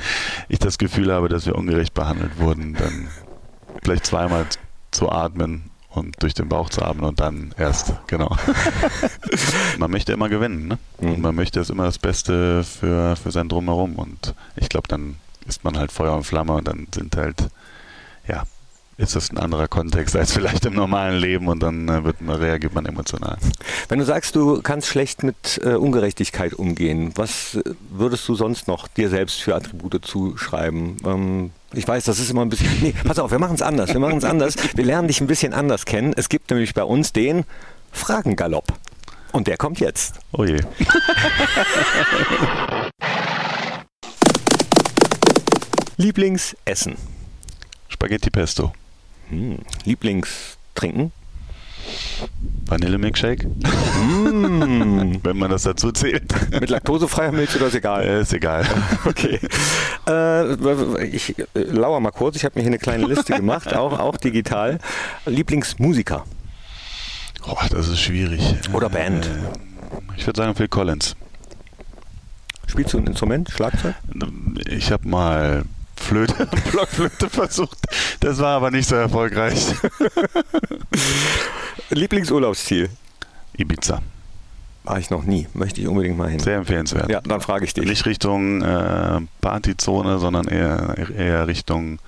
[0.48, 3.08] ich das Gefühl habe, dass wir ungerecht behandelt wurden, dann
[3.82, 4.46] vielleicht zweimal
[4.90, 8.36] zu atmen und durch den Bauch zu atmen und dann erst, genau.
[9.78, 10.78] man möchte immer gewinnen, ne?
[10.98, 11.22] Und mhm.
[11.22, 15.16] man möchte es immer das Beste für, für sein Drumherum und ich glaube, dann
[15.46, 17.48] ist man halt Feuer und Flamme und dann sind halt,
[18.28, 18.44] ja,
[19.00, 22.74] ist das ein anderer Kontext als vielleicht im normalen Leben und dann äh, wird, reagiert
[22.74, 23.38] man emotional.
[23.88, 28.68] Wenn du sagst, du kannst schlecht mit äh, Ungerechtigkeit umgehen, was äh, würdest du sonst
[28.68, 30.98] noch dir selbst für Attribute zuschreiben?
[31.06, 32.68] Ähm, ich weiß, das ist immer ein bisschen.
[32.82, 33.92] Nee, pass auf, wir machen es anders.
[33.92, 34.54] Wir machen es anders.
[34.74, 36.12] Wir lernen dich ein bisschen anders kennen.
[36.16, 37.44] Es gibt nämlich bei uns den
[37.92, 38.66] Fragengalopp.
[39.32, 40.16] Und der kommt jetzt.
[40.32, 40.60] Oh je.
[45.96, 46.96] Lieblingsessen.
[47.88, 48.72] Spaghetti Pesto.
[49.30, 49.58] Hm.
[49.84, 51.12] Lieblingstrinken?
[52.66, 53.46] Vanille-Milkshake?
[53.46, 55.18] Mm.
[55.24, 56.24] Wenn man das dazu zählt.
[56.50, 58.04] Mit laktosefreier Milch oder ist egal?
[58.04, 58.66] Äh, ist egal.
[59.04, 59.40] Okay.
[60.06, 62.36] Äh, ich äh, lauere mal kurz.
[62.36, 64.78] Ich habe mir hier eine kleine Liste gemacht, auch, auch digital.
[65.26, 66.24] Lieblingsmusiker?
[67.46, 68.56] Oh, das ist schwierig.
[68.72, 69.26] Oder Band?
[69.26, 71.16] Äh, ich würde sagen Phil Collins.
[72.66, 73.94] Spielst du ein Instrument, Schlagzeug?
[74.68, 75.64] Ich habe mal
[76.00, 77.78] Flöte, Blockflöte versucht.
[78.20, 79.74] Das war aber nicht so erfolgreich.
[81.90, 82.88] Lieblingsurlaubsziel?
[83.56, 84.00] Ibiza.
[84.84, 85.46] War ich noch nie.
[85.52, 86.40] Möchte ich unbedingt mal hin.
[86.40, 87.10] Sehr empfehlenswert.
[87.10, 87.84] Ja, dann frage ich dich.
[87.84, 91.98] Nicht Richtung äh, Partyzone, sondern eher, eher Richtung,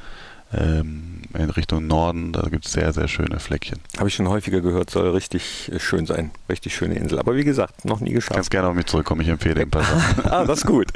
[0.52, 2.32] ähm, in Richtung Norden.
[2.32, 3.78] Da gibt es sehr, sehr schöne Fleckchen.
[3.98, 6.30] Habe ich schon häufiger gehört, soll richtig äh, schön sein.
[6.48, 7.18] Richtig schöne Insel.
[7.18, 8.34] Aber wie gesagt, noch nie geschafft.
[8.34, 9.86] Kannst gerne auf mich zurückkommen, ich empfehle den Pass.
[10.24, 10.88] ah, das ist gut.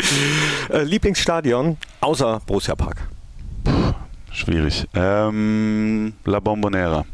[0.70, 3.08] Äh, Lieblingsstadion außer Borussia Park?
[4.32, 4.86] Schwierig.
[4.94, 7.06] Ähm, La Bombonera.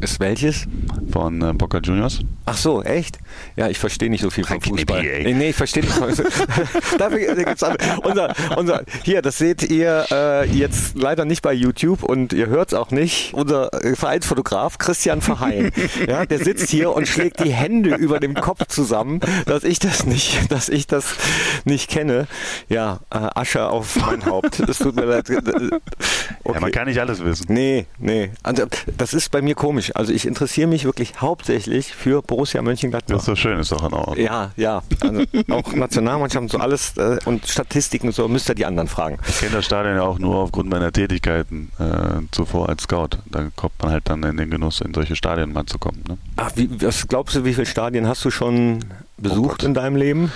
[0.00, 0.66] Ist welches?
[1.10, 2.20] Von äh, Boca Juniors.
[2.44, 3.18] Ach so, echt?
[3.56, 5.00] Ja, ich verstehe nicht so viel vom Fußball.
[5.00, 5.96] Knippi, nee, nee, ich verstehe nicht.
[6.98, 7.64] Dafür gibt's
[8.02, 12.68] unser, unser, hier, das seht ihr äh, jetzt leider nicht bei YouTube und ihr hört
[12.68, 13.32] es auch nicht.
[13.32, 15.72] Unser äh, Vereinsfotograf Christian Verheyen,
[16.06, 20.04] ja, der sitzt hier und schlägt die Hände über dem Kopf zusammen, dass ich das
[20.04, 21.16] nicht, dass ich das
[21.64, 22.28] nicht kenne.
[22.68, 24.60] Ja, äh, Asche auf mein Haupt.
[24.60, 25.30] Es tut mir leid.
[25.30, 26.54] Okay.
[26.54, 27.46] Ja, man kann nicht alles wissen.
[27.48, 28.30] Nee, nee.
[28.42, 29.65] Also, das ist bei mir komisch.
[29.94, 33.14] Also ich interessiere mich wirklich hauptsächlich für Borussia Mönchengladbach.
[33.14, 34.18] Das ist doch schön, ist doch in Ordnung.
[34.18, 34.82] Ja, ja.
[35.00, 39.18] Also auch Nationalmannschaften, so alles äh, und Statistiken, so müsst ihr die anderen fragen.
[39.28, 43.18] Ich kenne das Stadion ja auch nur aufgrund meiner Tätigkeiten äh, zuvor als Scout.
[43.26, 46.02] Da kommt man halt dann in den Genuss, in solche Stadien mal zu kommen.
[46.08, 46.18] Ne?
[46.36, 48.84] Ach, wie, was glaubst du, wie viele Stadien hast du schon
[49.16, 49.64] besucht Gott.
[49.64, 50.32] in deinem Leben?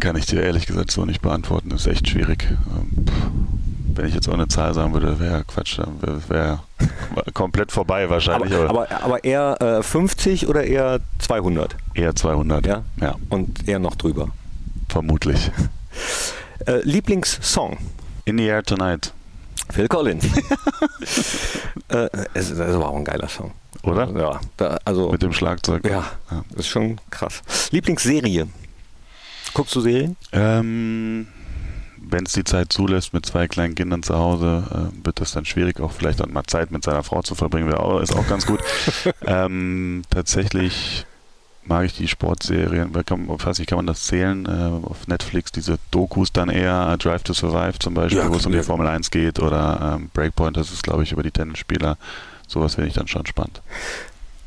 [0.00, 1.68] Kann ich dir ehrlich gesagt so nicht beantworten.
[1.70, 2.48] Das ist echt schwierig.
[2.50, 3.06] Ähm,
[3.94, 5.78] wenn ich jetzt auch eine Zahl sagen würde, wäre Quatsch.
[5.78, 6.62] Wäre wär
[7.34, 8.52] komplett vorbei wahrscheinlich.
[8.54, 11.76] Aber, aber aber, eher äh, 50 oder eher 200?
[11.94, 12.66] eher 200.
[12.66, 12.84] Ja?
[13.00, 14.28] ja Und eher noch drüber.
[14.88, 15.50] vermutlich.
[16.66, 17.78] Äh, Lieblingssong?
[18.26, 19.14] In the Air Tonight,
[19.70, 20.26] Phil Collins.
[21.88, 23.52] äh, es ist, das war auch ein geiler Song.
[23.82, 24.08] oder?
[24.10, 25.84] Ja, da, also Mit dem Schlagzeug.
[25.88, 26.44] Ja, Ja.
[26.50, 27.42] das ist schon krass.
[27.70, 28.46] Lieblingsserie?
[29.54, 30.16] Guckst du Serien?
[30.32, 31.26] Ähm,
[32.02, 35.44] wenn es die Zeit zulässt, mit zwei kleinen Kindern zu Hause, äh, wird das dann
[35.44, 38.26] schwierig, auch vielleicht dann mal Zeit mit seiner Frau zu verbringen, wäre auch, ist auch
[38.26, 38.60] ganz gut.
[39.26, 41.06] ähm, tatsächlich
[41.64, 45.52] mag ich die Sportserien, kann, ich weiß nicht, kann man das zählen, äh, auf Netflix,
[45.52, 48.62] diese Dokus dann eher, äh, Drive to Survive zum Beispiel, Ja, wo es um die.
[48.62, 51.96] Formel 1 geht, oder ähm, Breakpoint, das ist glaube ich über die Tennisspieler,
[52.48, 53.62] sowas finde ich dann schon spannend.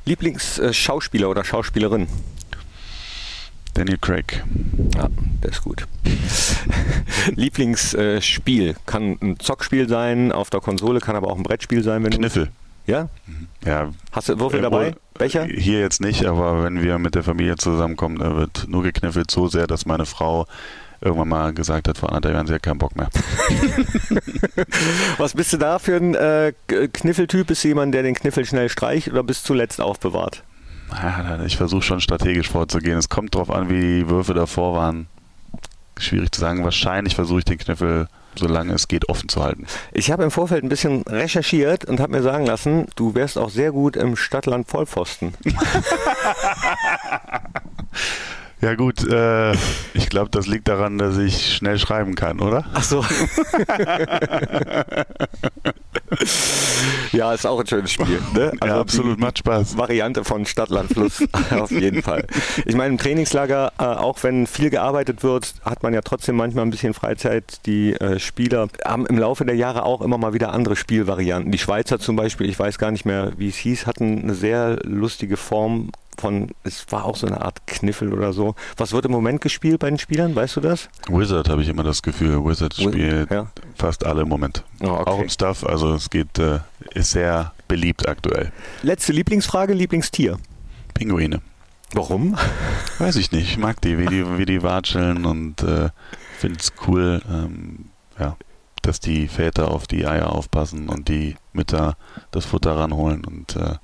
[0.06, 2.08] Lieblingsschauspieler oder Schauspielerin?
[3.74, 4.44] Daniel Craig,
[4.96, 5.08] Ja,
[5.42, 5.88] der ist gut.
[7.36, 12.12] Lieblingsspiel kann ein Zockspiel sein auf der Konsole, kann aber auch ein Brettspiel sein, wenn
[12.12, 12.46] Kniffel.
[12.46, 12.92] du.
[12.92, 13.10] Ja?
[13.66, 14.86] Ja, Hast du Würfel Äh, dabei?
[14.88, 15.46] wohl- Becher?
[15.46, 19.48] Hier jetzt nicht, aber wenn wir mit der Familie zusammenkommen, da wird nur gekniffelt so
[19.48, 20.46] sehr, dass meine Frau
[21.02, 23.10] irgendwann mal gesagt hat, vor anderthalb Jahren, sie hat keinen Bock mehr.
[25.18, 27.48] Was bist du da für ein äh, Kniffeltyp?
[27.48, 30.44] Bist du jemand, der den Kniffel schnell streicht oder bis zuletzt aufbewahrt?
[30.92, 32.98] Ja, Ich versuche schon strategisch vorzugehen.
[32.98, 35.08] Es kommt drauf an, wie die Würfe davor waren.
[35.98, 36.64] Schwierig zu sagen.
[36.64, 39.66] Wahrscheinlich versuche ich den Kniffel, solange es geht, offen zu halten.
[39.92, 43.50] Ich habe im Vorfeld ein bisschen recherchiert und habe mir sagen lassen, du wärst auch
[43.50, 45.34] sehr gut im Stadtland Vollpfosten.
[48.64, 49.52] Ja gut, äh,
[49.94, 52.64] ich glaube, das liegt daran, dass ich schnell schreiben kann, oder?
[52.74, 53.04] Ach so.
[57.12, 58.22] ja, ist auch ein schönes Spiel.
[58.34, 58.54] Ne?
[58.64, 59.78] ja, absolut, macht Spaß.
[59.78, 62.26] Variante von Stadt, Land, Fluss auf jeden Fall.
[62.66, 66.66] Ich meine, im Trainingslager, äh, auch wenn viel gearbeitet wird, hat man ja trotzdem manchmal
[66.66, 67.66] ein bisschen Freizeit.
[67.66, 71.52] Die äh, Spieler haben im Laufe der Jahre auch immer mal wieder andere Spielvarianten.
[71.52, 74.80] Die Schweizer zum Beispiel, ich weiß gar nicht mehr, wie es hieß, hatten eine sehr
[74.84, 78.56] lustige Form von, es war auch so eine Art Kniffel oder so.
[78.78, 80.90] Was wird im Moment gespielt bei den Spielern, weißt du das?
[81.10, 82.44] Wizard habe ich immer das Gefühl.
[82.46, 83.48] Wizard Wi- spielt ja.
[83.76, 84.64] fast alle im Moment.
[84.82, 85.10] Oh, okay.
[85.10, 86.60] Auch im Stuff, also es geht, äh,
[86.94, 88.52] ist sehr beliebt aktuell.
[88.82, 90.38] Letzte Lieblingsfrage, Lieblingstier.
[90.94, 91.42] Pinguine.
[91.94, 92.36] Warum?
[92.98, 93.50] Weiß ich nicht.
[93.52, 95.90] Ich mag die, wie die, wie die watscheln und äh,
[96.40, 97.86] finde es cool, ähm,
[98.20, 98.36] ja,
[98.82, 101.96] dass die Väter auf die Eier aufpassen und die Mütter
[102.32, 103.76] das Futter ranholen und äh,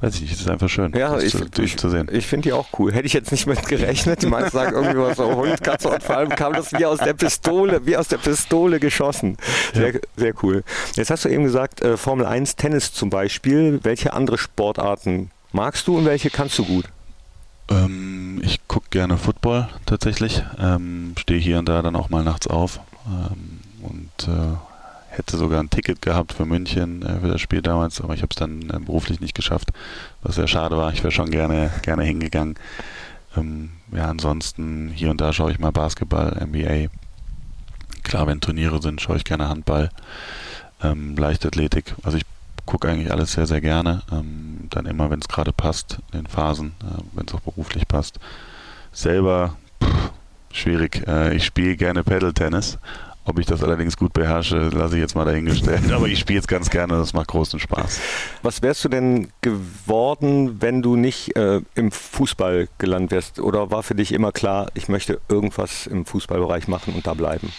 [0.00, 2.08] weiß ich nicht, es ist einfach schön, Ja, das ich, zu, ich, zu sehen.
[2.12, 2.92] ich finde die auch cool.
[2.92, 4.22] Hätte ich jetzt nicht mit gerechnet.
[4.22, 6.98] Die meisten sagen irgendwie was so Hund, Katze und vor allem kam das wie aus
[6.98, 9.36] der Pistole, wie aus der Pistole geschossen.
[9.74, 10.62] Sehr, sehr cool.
[10.94, 13.80] Jetzt hast du eben gesagt, äh, Formel 1, Tennis zum Beispiel.
[13.82, 16.84] Welche andere Sportarten magst du und welche kannst du gut?
[17.70, 22.46] Ähm, ich gucke gerne Football tatsächlich, ähm, stehe hier und da dann auch mal nachts
[22.46, 24.56] auf ähm, und äh,
[25.18, 28.30] hätte sogar ein Ticket gehabt für München äh, für das Spiel damals, aber ich habe
[28.30, 29.70] es dann äh, beruflich nicht geschafft,
[30.22, 30.92] was sehr schade war.
[30.92, 32.54] Ich wäre schon gerne, gerne hingegangen.
[33.36, 36.88] Ähm, ja, ansonsten hier und da schaue ich mal Basketball, NBA.
[38.02, 39.90] Klar, wenn Turniere sind, schaue ich gerne Handball,
[40.82, 41.94] ähm, Leichtathletik.
[42.02, 42.24] Also ich
[42.64, 44.02] gucke eigentlich alles sehr, sehr gerne.
[44.12, 47.88] Ähm, dann immer, wenn es gerade passt, in den Phasen, äh, wenn es auch beruflich
[47.88, 48.18] passt.
[48.92, 50.12] Selber pff,
[50.52, 51.06] schwierig.
[51.06, 52.78] Äh, ich spiele gerne Pedal-Tennis
[53.28, 55.92] Ob ich das allerdings gut beherrsche, lasse ich jetzt mal dahingestellt.
[55.92, 58.00] Aber ich spiele es ganz gerne, das macht großen Spaß.
[58.42, 63.38] Was wärst du denn geworden, wenn du nicht äh, im Fußball gelandet wärst?
[63.38, 67.52] Oder war für dich immer klar, ich möchte irgendwas im Fußballbereich machen und da bleiben?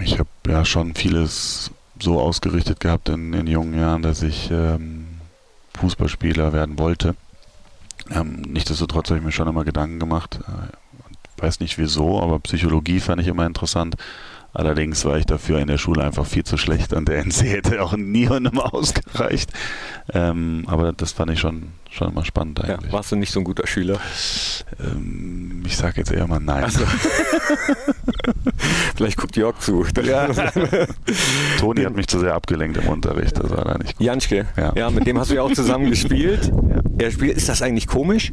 [0.00, 5.06] Ich habe ja schon vieles so ausgerichtet gehabt in, in jungen Jahren, dass ich ähm,
[5.74, 7.14] Fußballspieler werden wollte.
[8.10, 10.40] Ähm, nichtsdestotrotz habe ich mir schon immer Gedanken gemacht.
[10.48, 13.96] Äh, weiß nicht wieso, aber Psychologie fand ich immer interessant.
[14.58, 17.80] Allerdings war ich dafür in der Schule einfach viel zu schlecht und der NC hätte
[17.80, 19.52] auch niemandem ausgereicht.
[20.12, 22.90] Ähm, aber das fand ich schon, schon immer spannend eigentlich.
[22.90, 24.00] Ja, warst du nicht so ein guter Schüler?
[24.80, 26.64] Ähm, ich sage jetzt eher mal nein.
[26.64, 26.84] Also.
[28.96, 29.86] Vielleicht guckt Jörg zu.
[30.02, 30.26] Ja.
[31.60, 34.04] Toni hat mich zu sehr abgelenkt im Unterricht, das war da nicht gut.
[34.04, 34.72] Janschke, ja.
[34.74, 34.90] ja.
[34.90, 36.46] mit dem hast du ja auch zusammen gespielt.
[36.46, 36.82] Ja.
[36.98, 38.32] Er spielt, ist das eigentlich komisch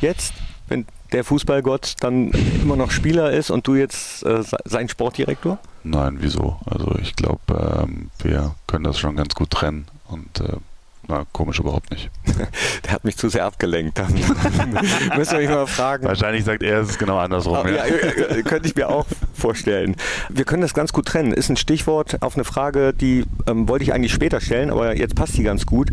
[0.00, 0.32] jetzt,
[0.68, 2.30] wenn der Fußballgott dann
[2.62, 5.58] immer noch Spieler ist und du jetzt äh, sein Sportdirektor?
[5.84, 6.58] Nein, wieso?
[6.66, 10.56] Also ich glaube, ähm, wir können das schon ganz gut trennen und äh,
[11.08, 12.10] na, komisch überhaupt nicht.
[12.84, 13.98] Der hat mich zu sehr abgelenkt.
[13.98, 14.12] Dann
[15.16, 16.06] müssen wir mich mal fragen.
[16.06, 17.56] Wahrscheinlich sagt er, es ist genau andersrum.
[17.56, 17.84] Ah, ja.
[17.86, 19.96] Ja, könnte ich mir auch vorstellen.
[20.28, 21.32] Wir können das ganz gut trennen.
[21.32, 25.14] Ist ein Stichwort auf eine Frage, die ähm, wollte ich eigentlich später stellen, aber jetzt
[25.14, 25.90] passt die ganz gut.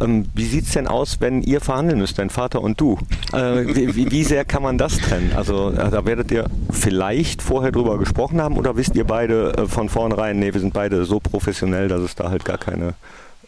[0.00, 2.98] Ähm, wie sieht es denn aus, wenn ihr verhandeln müsst, dein Vater und du?
[3.32, 5.32] Äh, wie, wie, sehr kann man das trennen?
[5.36, 9.66] Also äh, da werdet ihr vielleicht vorher drüber gesprochen haben oder wisst ihr beide äh,
[9.66, 12.92] von vornherein, nee, wir sind beide so professionell, dass es da halt gar keine äh,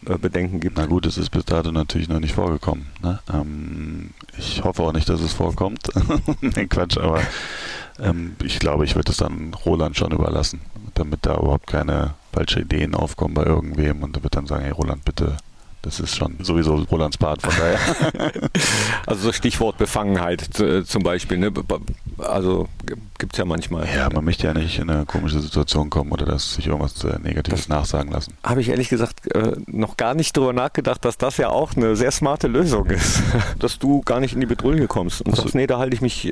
[0.01, 0.77] Bedenken gibt.
[0.77, 2.87] Na gut, es ist bis dato natürlich noch nicht vorgekommen.
[3.01, 3.19] Ne?
[3.33, 5.89] Ähm, ich hoffe auch nicht, dass es vorkommt.
[6.41, 7.21] nee, Quatsch, aber
[7.99, 10.61] ähm, ich glaube, ich würde es dann Roland schon überlassen,
[10.93, 14.71] damit da überhaupt keine falsche Ideen aufkommen bei irgendwem und er wird dann sagen, hey
[14.71, 15.37] Roland, bitte
[15.87, 17.79] das ist schon sowieso Rolands Part, von daher.
[19.05, 21.51] also so Stichwort Befangenheit äh, zum Beispiel, ne?
[22.17, 22.67] also
[23.17, 23.87] gibt es ja manchmal.
[23.95, 27.17] Ja, man möchte ja nicht in eine komische Situation kommen oder dass sich irgendwas äh,
[27.19, 28.33] Negatives das nachsagen lassen.
[28.43, 31.95] Habe ich ehrlich gesagt äh, noch gar nicht drüber nachgedacht, dass das ja auch eine
[31.95, 33.21] sehr smarte Lösung ist.
[33.59, 36.01] dass du gar nicht in die Bedrohung kommst und also, sagst, nee, da halte ich
[36.01, 36.29] mich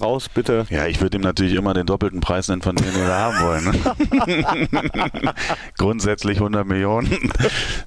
[0.00, 0.66] raus, bitte.
[0.70, 3.64] Ja, ich würde ihm natürlich immer den doppelten Preis nennen, von dem wir haben wollen.
[3.64, 5.34] Ne?
[5.76, 7.32] Grundsätzlich 100 Millionen.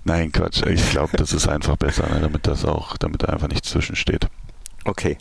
[0.03, 0.63] Nein, Quatsch.
[0.67, 3.69] Ich glaube, glaube, das ist einfach besser, ne, damit das auch, damit da einfach nichts
[3.69, 4.27] zwischensteht.
[4.85, 5.17] Okay.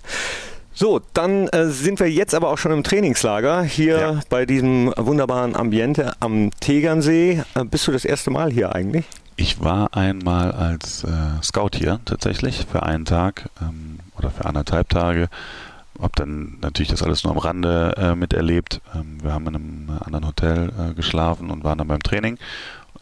[0.73, 4.21] So, dann äh, sind wir jetzt aber auch schon im Trainingslager hier ja.
[4.29, 7.45] bei diesem wunderbaren Ambiente am Tegernsee.
[7.55, 9.05] Äh, bist du das erste Mal hier eigentlich?
[9.37, 11.09] Ich war einmal als äh,
[11.43, 15.29] Scout hier tatsächlich für einen Tag ähm, oder für anderthalb Tage.
[16.01, 18.81] Hab dann natürlich das alles nur am Rande äh, miterlebt.
[18.97, 22.37] Ähm, wir haben in einem anderen Hotel äh, geschlafen und waren dann beim Training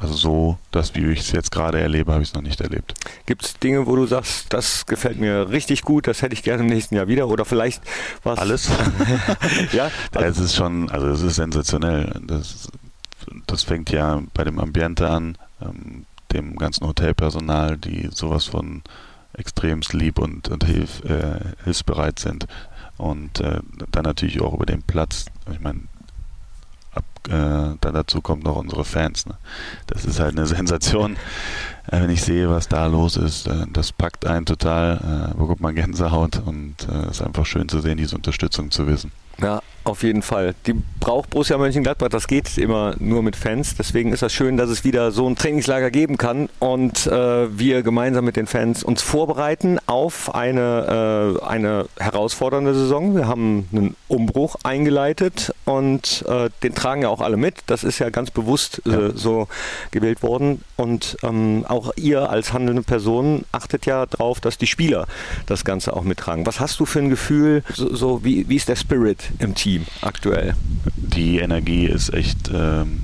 [0.03, 2.95] also so, das, wie ich es jetzt gerade erlebe, habe ich es noch nicht erlebt.
[3.25, 6.65] Gibt es Dinge, wo du sagst, das gefällt mir richtig gut, das hätte ich gerne
[6.65, 7.29] im nächsten Jahr wieder?
[7.29, 7.81] Oder vielleicht
[8.25, 8.37] was?
[8.37, 8.69] Alles.
[9.73, 9.93] ja.
[10.13, 12.21] Also es ist schon, also es ist sensationell.
[12.27, 12.69] Das,
[13.47, 18.83] das fängt ja bei dem Ambiente an, ähm, dem ganzen Hotelpersonal, die sowas von
[19.35, 22.49] extremst lieb und, und hilf, äh, hilfsbereit sind.
[22.99, 23.61] Und äh,
[23.93, 25.27] dann natürlich auch über den Platz.
[25.53, 25.83] Ich meine,
[27.29, 29.27] äh, dann dazu kommt noch unsere Fans.
[29.27, 29.35] Ne?
[29.87, 31.17] Das ist halt eine Sensation,
[31.87, 33.47] äh, wenn ich sehe, was da los ist.
[33.47, 37.69] Äh, das packt einen total, äh, bekommt man Gänsehaut und es äh, ist einfach schön
[37.69, 39.13] zu sehen, diese Unterstützung zu wissen.
[39.41, 40.55] Ja, auf jeden Fall.
[40.67, 42.09] Die braucht Borussia Mönchengladbach.
[42.09, 43.75] Das geht immer nur mit Fans.
[43.77, 47.83] Deswegen ist das schön, dass es wieder so ein Trainingslager geben kann und äh, wir
[47.83, 53.17] gemeinsam mit den Fans uns vorbereiten auf eine, äh, eine herausfordernde Saison.
[53.17, 57.57] Wir haben einen Umbruch eingeleitet und äh, den tragen ja auch alle mit.
[57.67, 59.11] Das ist ja ganz bewusst äh, ja.
[59.15, 59.49] so
[59.91, 60.63] gewählt worden.
[60.77, 65.07] Und ähm, auch ihr als handelnde Person achtet ja darauf, dass die Spieler
[65.47, 66.47] das Ganze auch mittragen.
[66.47, 67.65] Was hast du für ein Gefühl?
[67.75, 69.72] So, so wie, wie ist der Spirit im Team?
[69.73, 70.55] Team aktuell?
[70.97, 73.01] Die Energie ist echt ähm,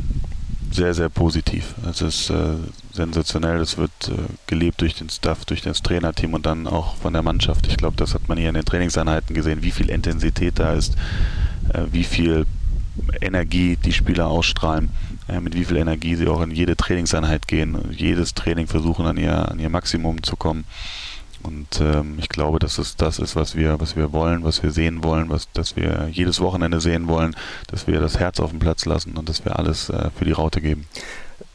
[0.70, 1.74] sehr, sehr positiv.
[1.88, 2.56] Es ist äh,
[2.92, 3.58] sensationell.
[3.60, 4.12] Es wird äh,
[4.46, 7.66] gelebt durch den Staff, durch das Trainerteam und dann auch von der Mannschaft.
[7.66, 10.94] Ich glaube, das hat man hier in den Trainingseinheiten gesehen, wie viel Intensität da ist,
[11.72, 12.44] äh, wie viel
[13.20, 14.90] Energie die Spieler ausstrahlen,
[15.28, 19.16] äh, mit wie viel Energie sie auch in jede Trainingseinheit gehen, jedes Training versuchen, an
[19.16, 20.64] ihr, an ihr Maximum zu kommen.
[21.42, 24.70] Und ähm, ich glaube, dass es das ist, was wir, was wir wollen, was wir
[24.70, 27.36] sehen wollen, was, dass wir jedes Wochenende sehen wollen,
[27.68, 30.32] dass wir das Herz auf den Platz lassen und dass wir alles äh, für die
[30.32, 30.86] Raute geben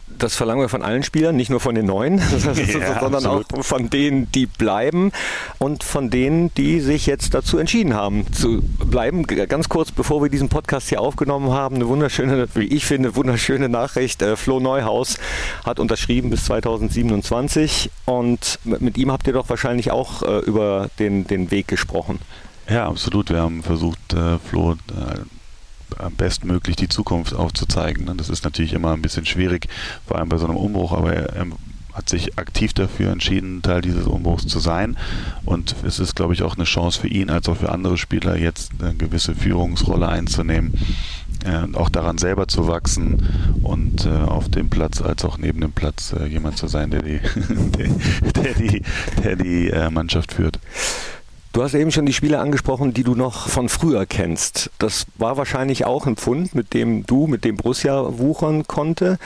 [0.08, 3.54] das verlangen wir von allen Spielern, nicht nur von den Neuen, ja, sondern absolut.
[3.54, 5.12] auch von denen, die bleiben
[5.60, 9.24] und von denen, die sich jetzt dazu entschieden haben zu bleiben.
[9.24, 13.70] Ganz kurz, bevor wir diesen Podcast hier aufgenommen haben, eine wunderschöne, wie ich finde, wunderschöne
[13.70, 14.22] Nachricht.
[14.22, 15.18] Äh, Flo Neuhaus
[15.66, 21.28] hat unterschrieben bis 2027 und mit ihm habt ihr doch wahrscheinlich auch äh, über den,
[21.28, 22.20] den Weg gesprochen.
[22.70, 23.30] Ja, absolut.
[23.30, 24.76] Wir haben versucht, äh, Flo
[26.18, 28.18] bestmöglich die Zukunft aufzuzeigen.
[28.18, 29.68] Das ist natürlich immer ein bisschen schwierig,
[30.06, 31.48] vor allem bei so einem Umbruch, aber er
[31.94, 34.98] hat sich aktiv dafür entschieden, Teil dieses Umbruchs zu sein.
[35.46, 38.36] Und es ist, glaube ich, auch eine Chance für ihn als auch für andere Spieler,
[38.36, 40.74] jetzt eine gewisse Führungsrolle einzunehmen
[41.46, 43.28] äh, auch daran selber zu wachsen
[43.64, 47.02] und äh, auf dem Platz als auch neben dem Platz äh, jemand zu sein, der
[47.02, 47.20] die,
[47.78, 47.90] der,
[48.32, 48.82] der die,
[49.24, 50.60] der die äh, Mannschaft führt.
[51.54, 54.72] Du hast eben schon die Spiele angesprochen, die du noch von früher kennst.
[54.80, 59.20] Das war wahrscheinlich auch ein Pfund, mit dem du, mit dem Borussia wuchern konnte.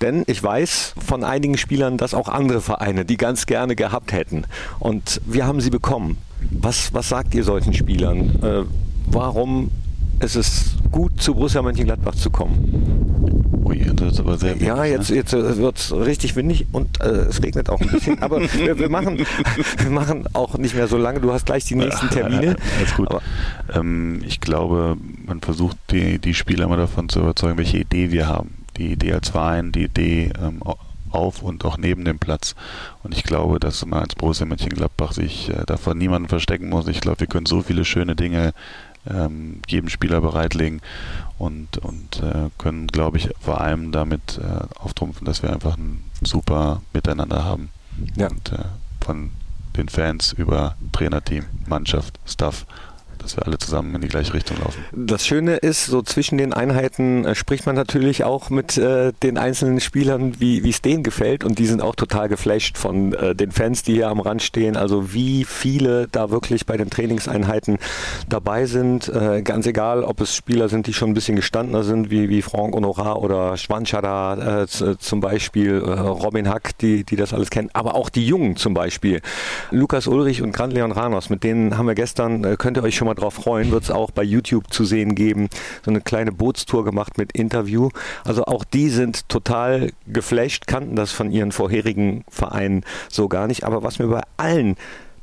[0.00, 4.44] Denn ich weiß von einigen Spielern, dass auch andere Vereine die ganz gerne gehabt hätten.
[4.78, 6.18] Und wir haben sie bekommen.
[6.52, 8.40] Was, was sagt ihr solchen Spielern?
[8.40, 8.62] Äh,
[9.06, 9.72] warum
[10.20, 13.62] es ist gut, zu Borussia Mönchengladbach zu kommen.
[13.64, 15.16] Ui, das ist aber sehr windig, Ja, jetzt, ne?
[15.16, 18.22] jetzt äh, wird es richtig windig und äh, es regnet auch ein bisschen.
[18.22, 21.20] Aber wir, wir, machen, wir machen auch nicht mehr so lange.
[21.20, 22.56] Du hast gleich die nächsten Termine.
[22.78, 23.08] Alles gut.
[23.74, 24.96] Ähm, ich glaube,
[25.26, 28.54] man versucht die, die Spieler immer davon zu überzeugen, welche Idee wir haben.
[28.76, 30.60] Die Idee als Verein, die Idee ähm,
[31.14, 32.54] auf und auch neben dem Platz.
[33.02, 36.88] Und ich glaube, dass man als Borussia Mönchengladbach sich äh, davon niemanden verstecken muss.
[36.88, 38.52] Ich glaube, wir können so viele schöne Dinge
[39.08, 40.80] ähm, jedem Spieler bereitlegen
[41.38, 46.04] und, und äh, können, glaube ich, vor allem damit äh, auftrumpfen, dass wir einfach ein
[46.22, 47.70] super Miteinander haben.
[48.16, 48.28] Ja.
[48.28, 48.64] Und äh,
[49.00, 49.30] von
[49.76, 52.66] den Fans über Trainerteam, Mannschaft, Staff,
[53.24, 54.84] dass wir alle zusammen in die gleiche Richtung laufen.
[54.92, 59.38] Das Schöne ist, so zwischen den Einheiten äh, spricht man natürlich auch mit äh, den
[59.38, 61.42] einzelnen Spielern, wie es denen gefällt.
[61.42, 64.76] Und die sind auch total geflasht von äh, den Fans, die hier am Rand stehen.
[64.76, 67.78] Also wie viele da wirklich bei den Trainingseinheiten
[68.28, 69.08] dabei sind.
[69.08, 72.42] Äh, ganz egal, ob es Spieler sind, die schon ein bisschen gestandener sind, wie, wie
[72.42, 74.66] Franck Honorat oder Schwanschada äh,
[74.98, 77.70] zum Beispiel, äh, Robin Hack, die, die das alles kennen.
[77.72, 79.22] Aber auch die Jungen zum Beispiel.
[79.70, 83.06] Lukas Ulrich und Grant Leon Ranos, mit denen haben wir gestern, könnt ihr euch schon
[83.06, 85.48] mal drauf freuen, wird es auch bei YouTube zu sehen geben.
[85.84, 87.90] So eine kleine Bootstour gemacht mit Interview.
[88.24, 93.64] Also auch die sind total geflasht, kannten das von ihren vorherigen Vereinen so gar nicht.
[93.64, 94.76] Aber was mir bei allen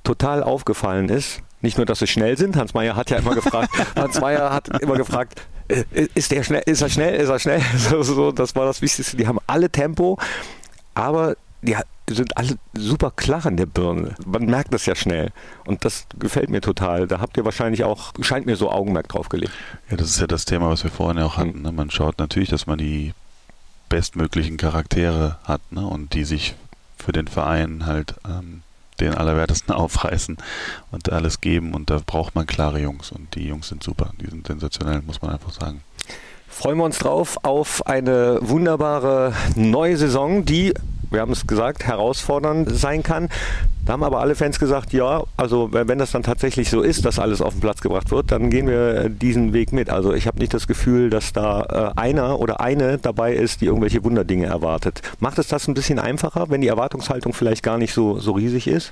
[0.04, 3.70] total aufgefallen ist, nicht nur, dass sie schnell sind, Hans Meyer hat ja immer gefragt,
[3.96, 5.84] Hans Meyer hat immer gefragt, äh,
[6.16, 7.62] ist der schnell, ist er schnell, ist er schnell?
[7.78, 9.18] So, so, das war das Wichtigste.
[9.18, 10.18] Die haben alle Tempo,
[10.96, 11.76] aber die
[12.10, 14.16] sind alle super klar in der Birne.
[14.26, 15.32] Man merkt das ja schnell.
[15.66, 17.08] Und das gefällt mir total.
[17.08, 19.54] Da habt ihr wahrscheinlich auch, scheint mir so Augenmerk drauf gelegt.
[19.90, 21.62] Ja, das ist ja das Thema, was wir vorhin ja auch hatten.
[21.62, 21.72] Ne?
[21.72, 23.14] Man schaut natürlich, dass man die
[23.90, 25.86] bestmöglichen Charaktere hat ne?
[25.86, 26.56] und die sich
[26.98, 28.64] für den Verein halt ähm,
[29.00, 30.38] den Allerwertesten aufreißen
[30.92, 31.74] und alles geben.
[31.74, 33.12] Und da braucht man klare Jungs.
[33.12, 34.12] Und die Jungs sind super.
[34.20, 35.84] Die sind sensationell, muss man einfach sagen.
[36.48, 40.74] Freuen wir uns drauf auf eine wunderbare neue Saison, die
[41.12, 43.30] wir haben es gesagt, herausfordernd sein kann.
[43.86, 47.20] Da haben aber alle Fans gesagt, ja, also wenn das dann tatsächlich so ist, dass
[47.20, 49.90] alles auf den Platz gebracht wird, dann gehen wir diesen Weg mit.
[49.90, 53.66] Also ich habe nicht das Gefühl, dass da äh, einer oder eine dabei ist, die
[53.66, 55.02] irgendwelche Wunderdinge erwartet.
[55.20, 58.68] Macht es das ein bisschen einfacher, wenn die Erwartungshaltung vielleicht gar nicht so, so riesig
[58.68, 58.92] ist?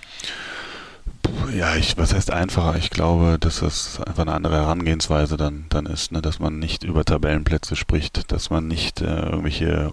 [1.56, 2.78] Ja, ich, was heißt einfacher?
[2.78, 6.22] Ich glaube, dass das einfach eine andere Herangehensweise dann, dann ist, ne?
[6.22, 9.92] dass man nicht über Tabellenplätze spricht, dass man nicht äh, irgendwelche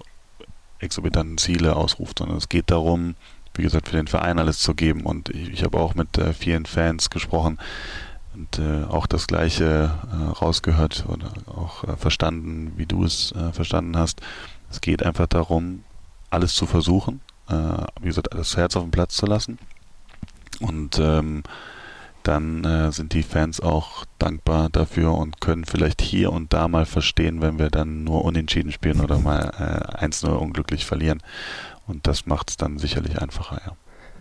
[0.79, 3.15] exorbitanten Ziele ausruft, sondern es geht darum,
[3.55, 5.03] wie gesagt, für den Verein alles zu geben.
[5.03, 7.59] Und ich, ich habe auch mit äh, vielen Fans gesprochen
[8.35, 13.53] und äh, auch das Gleiche äh, rausgehört oder auch äh, verstanden, wie du es äh,
[13.53, 14.21] verstanden hast.
[14.71, 15.85] Es geht einfach darum,
[16.31, 17.55] alles zu versuchen, äh,
[18.01, 19.59] wie gesagt, das Herz auf den Platz zu lassen.
[20.61, 21.43] Und ähm,
[22.27, 26.87] dann äh, sind die Fans auch dankbar dafür und können vielleicht hier und da mal
[26.87, 29.53] verstehen, wenn wir dann nur unentschieden spielen oder mal
[30.01, 31.23] äh, 1-0 unglücklich verlieren.
[31.87, 33.77] Und das macht es dann sicherlich einfacher, ja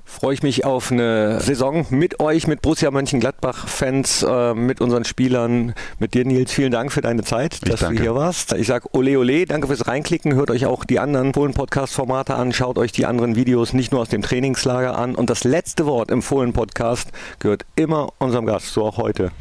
[0.05, 5.73] freue ich mich auf eine Saison mit euch, mit Borussia Mönchengladbach-Fans, äh, mit unseren Spielern,
[5.99, 6.51] mit dir, Nils.
[6.51, 7.97] Vielen Dank für deine Zeit, ich dass danke.
[7.97, 8.53] du hier warst.
[8.53, 10.35] Ich sage ole ole, danke fürs Reinklicken.
[10.35, 14.09] Hört euch auch die anderen Fohlen-Podcast-Formate an, schaut euch die anderen Videos nicht nur aus
[14.09, 15.15] dem Trainingslager an.
[15.15, 19.31] Und das letzte Wort im Fohlen-Podcast gehört immer unserem Gast, so auch heute.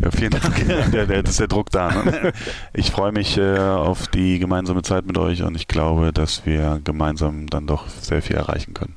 [0.00, 0.66] Ja, vielen Dank.
[0.92, 1.90] der, der, das ist der Druck da.
[2.02, 2.32] Ne?
[2.72, 6.80] Ich freue mich äh, auf die gemeinsame Zeit mit euch und ich glaube, dass wir
[6.84, 8.96] gemeinsam dann doch sehr viel erreichen können.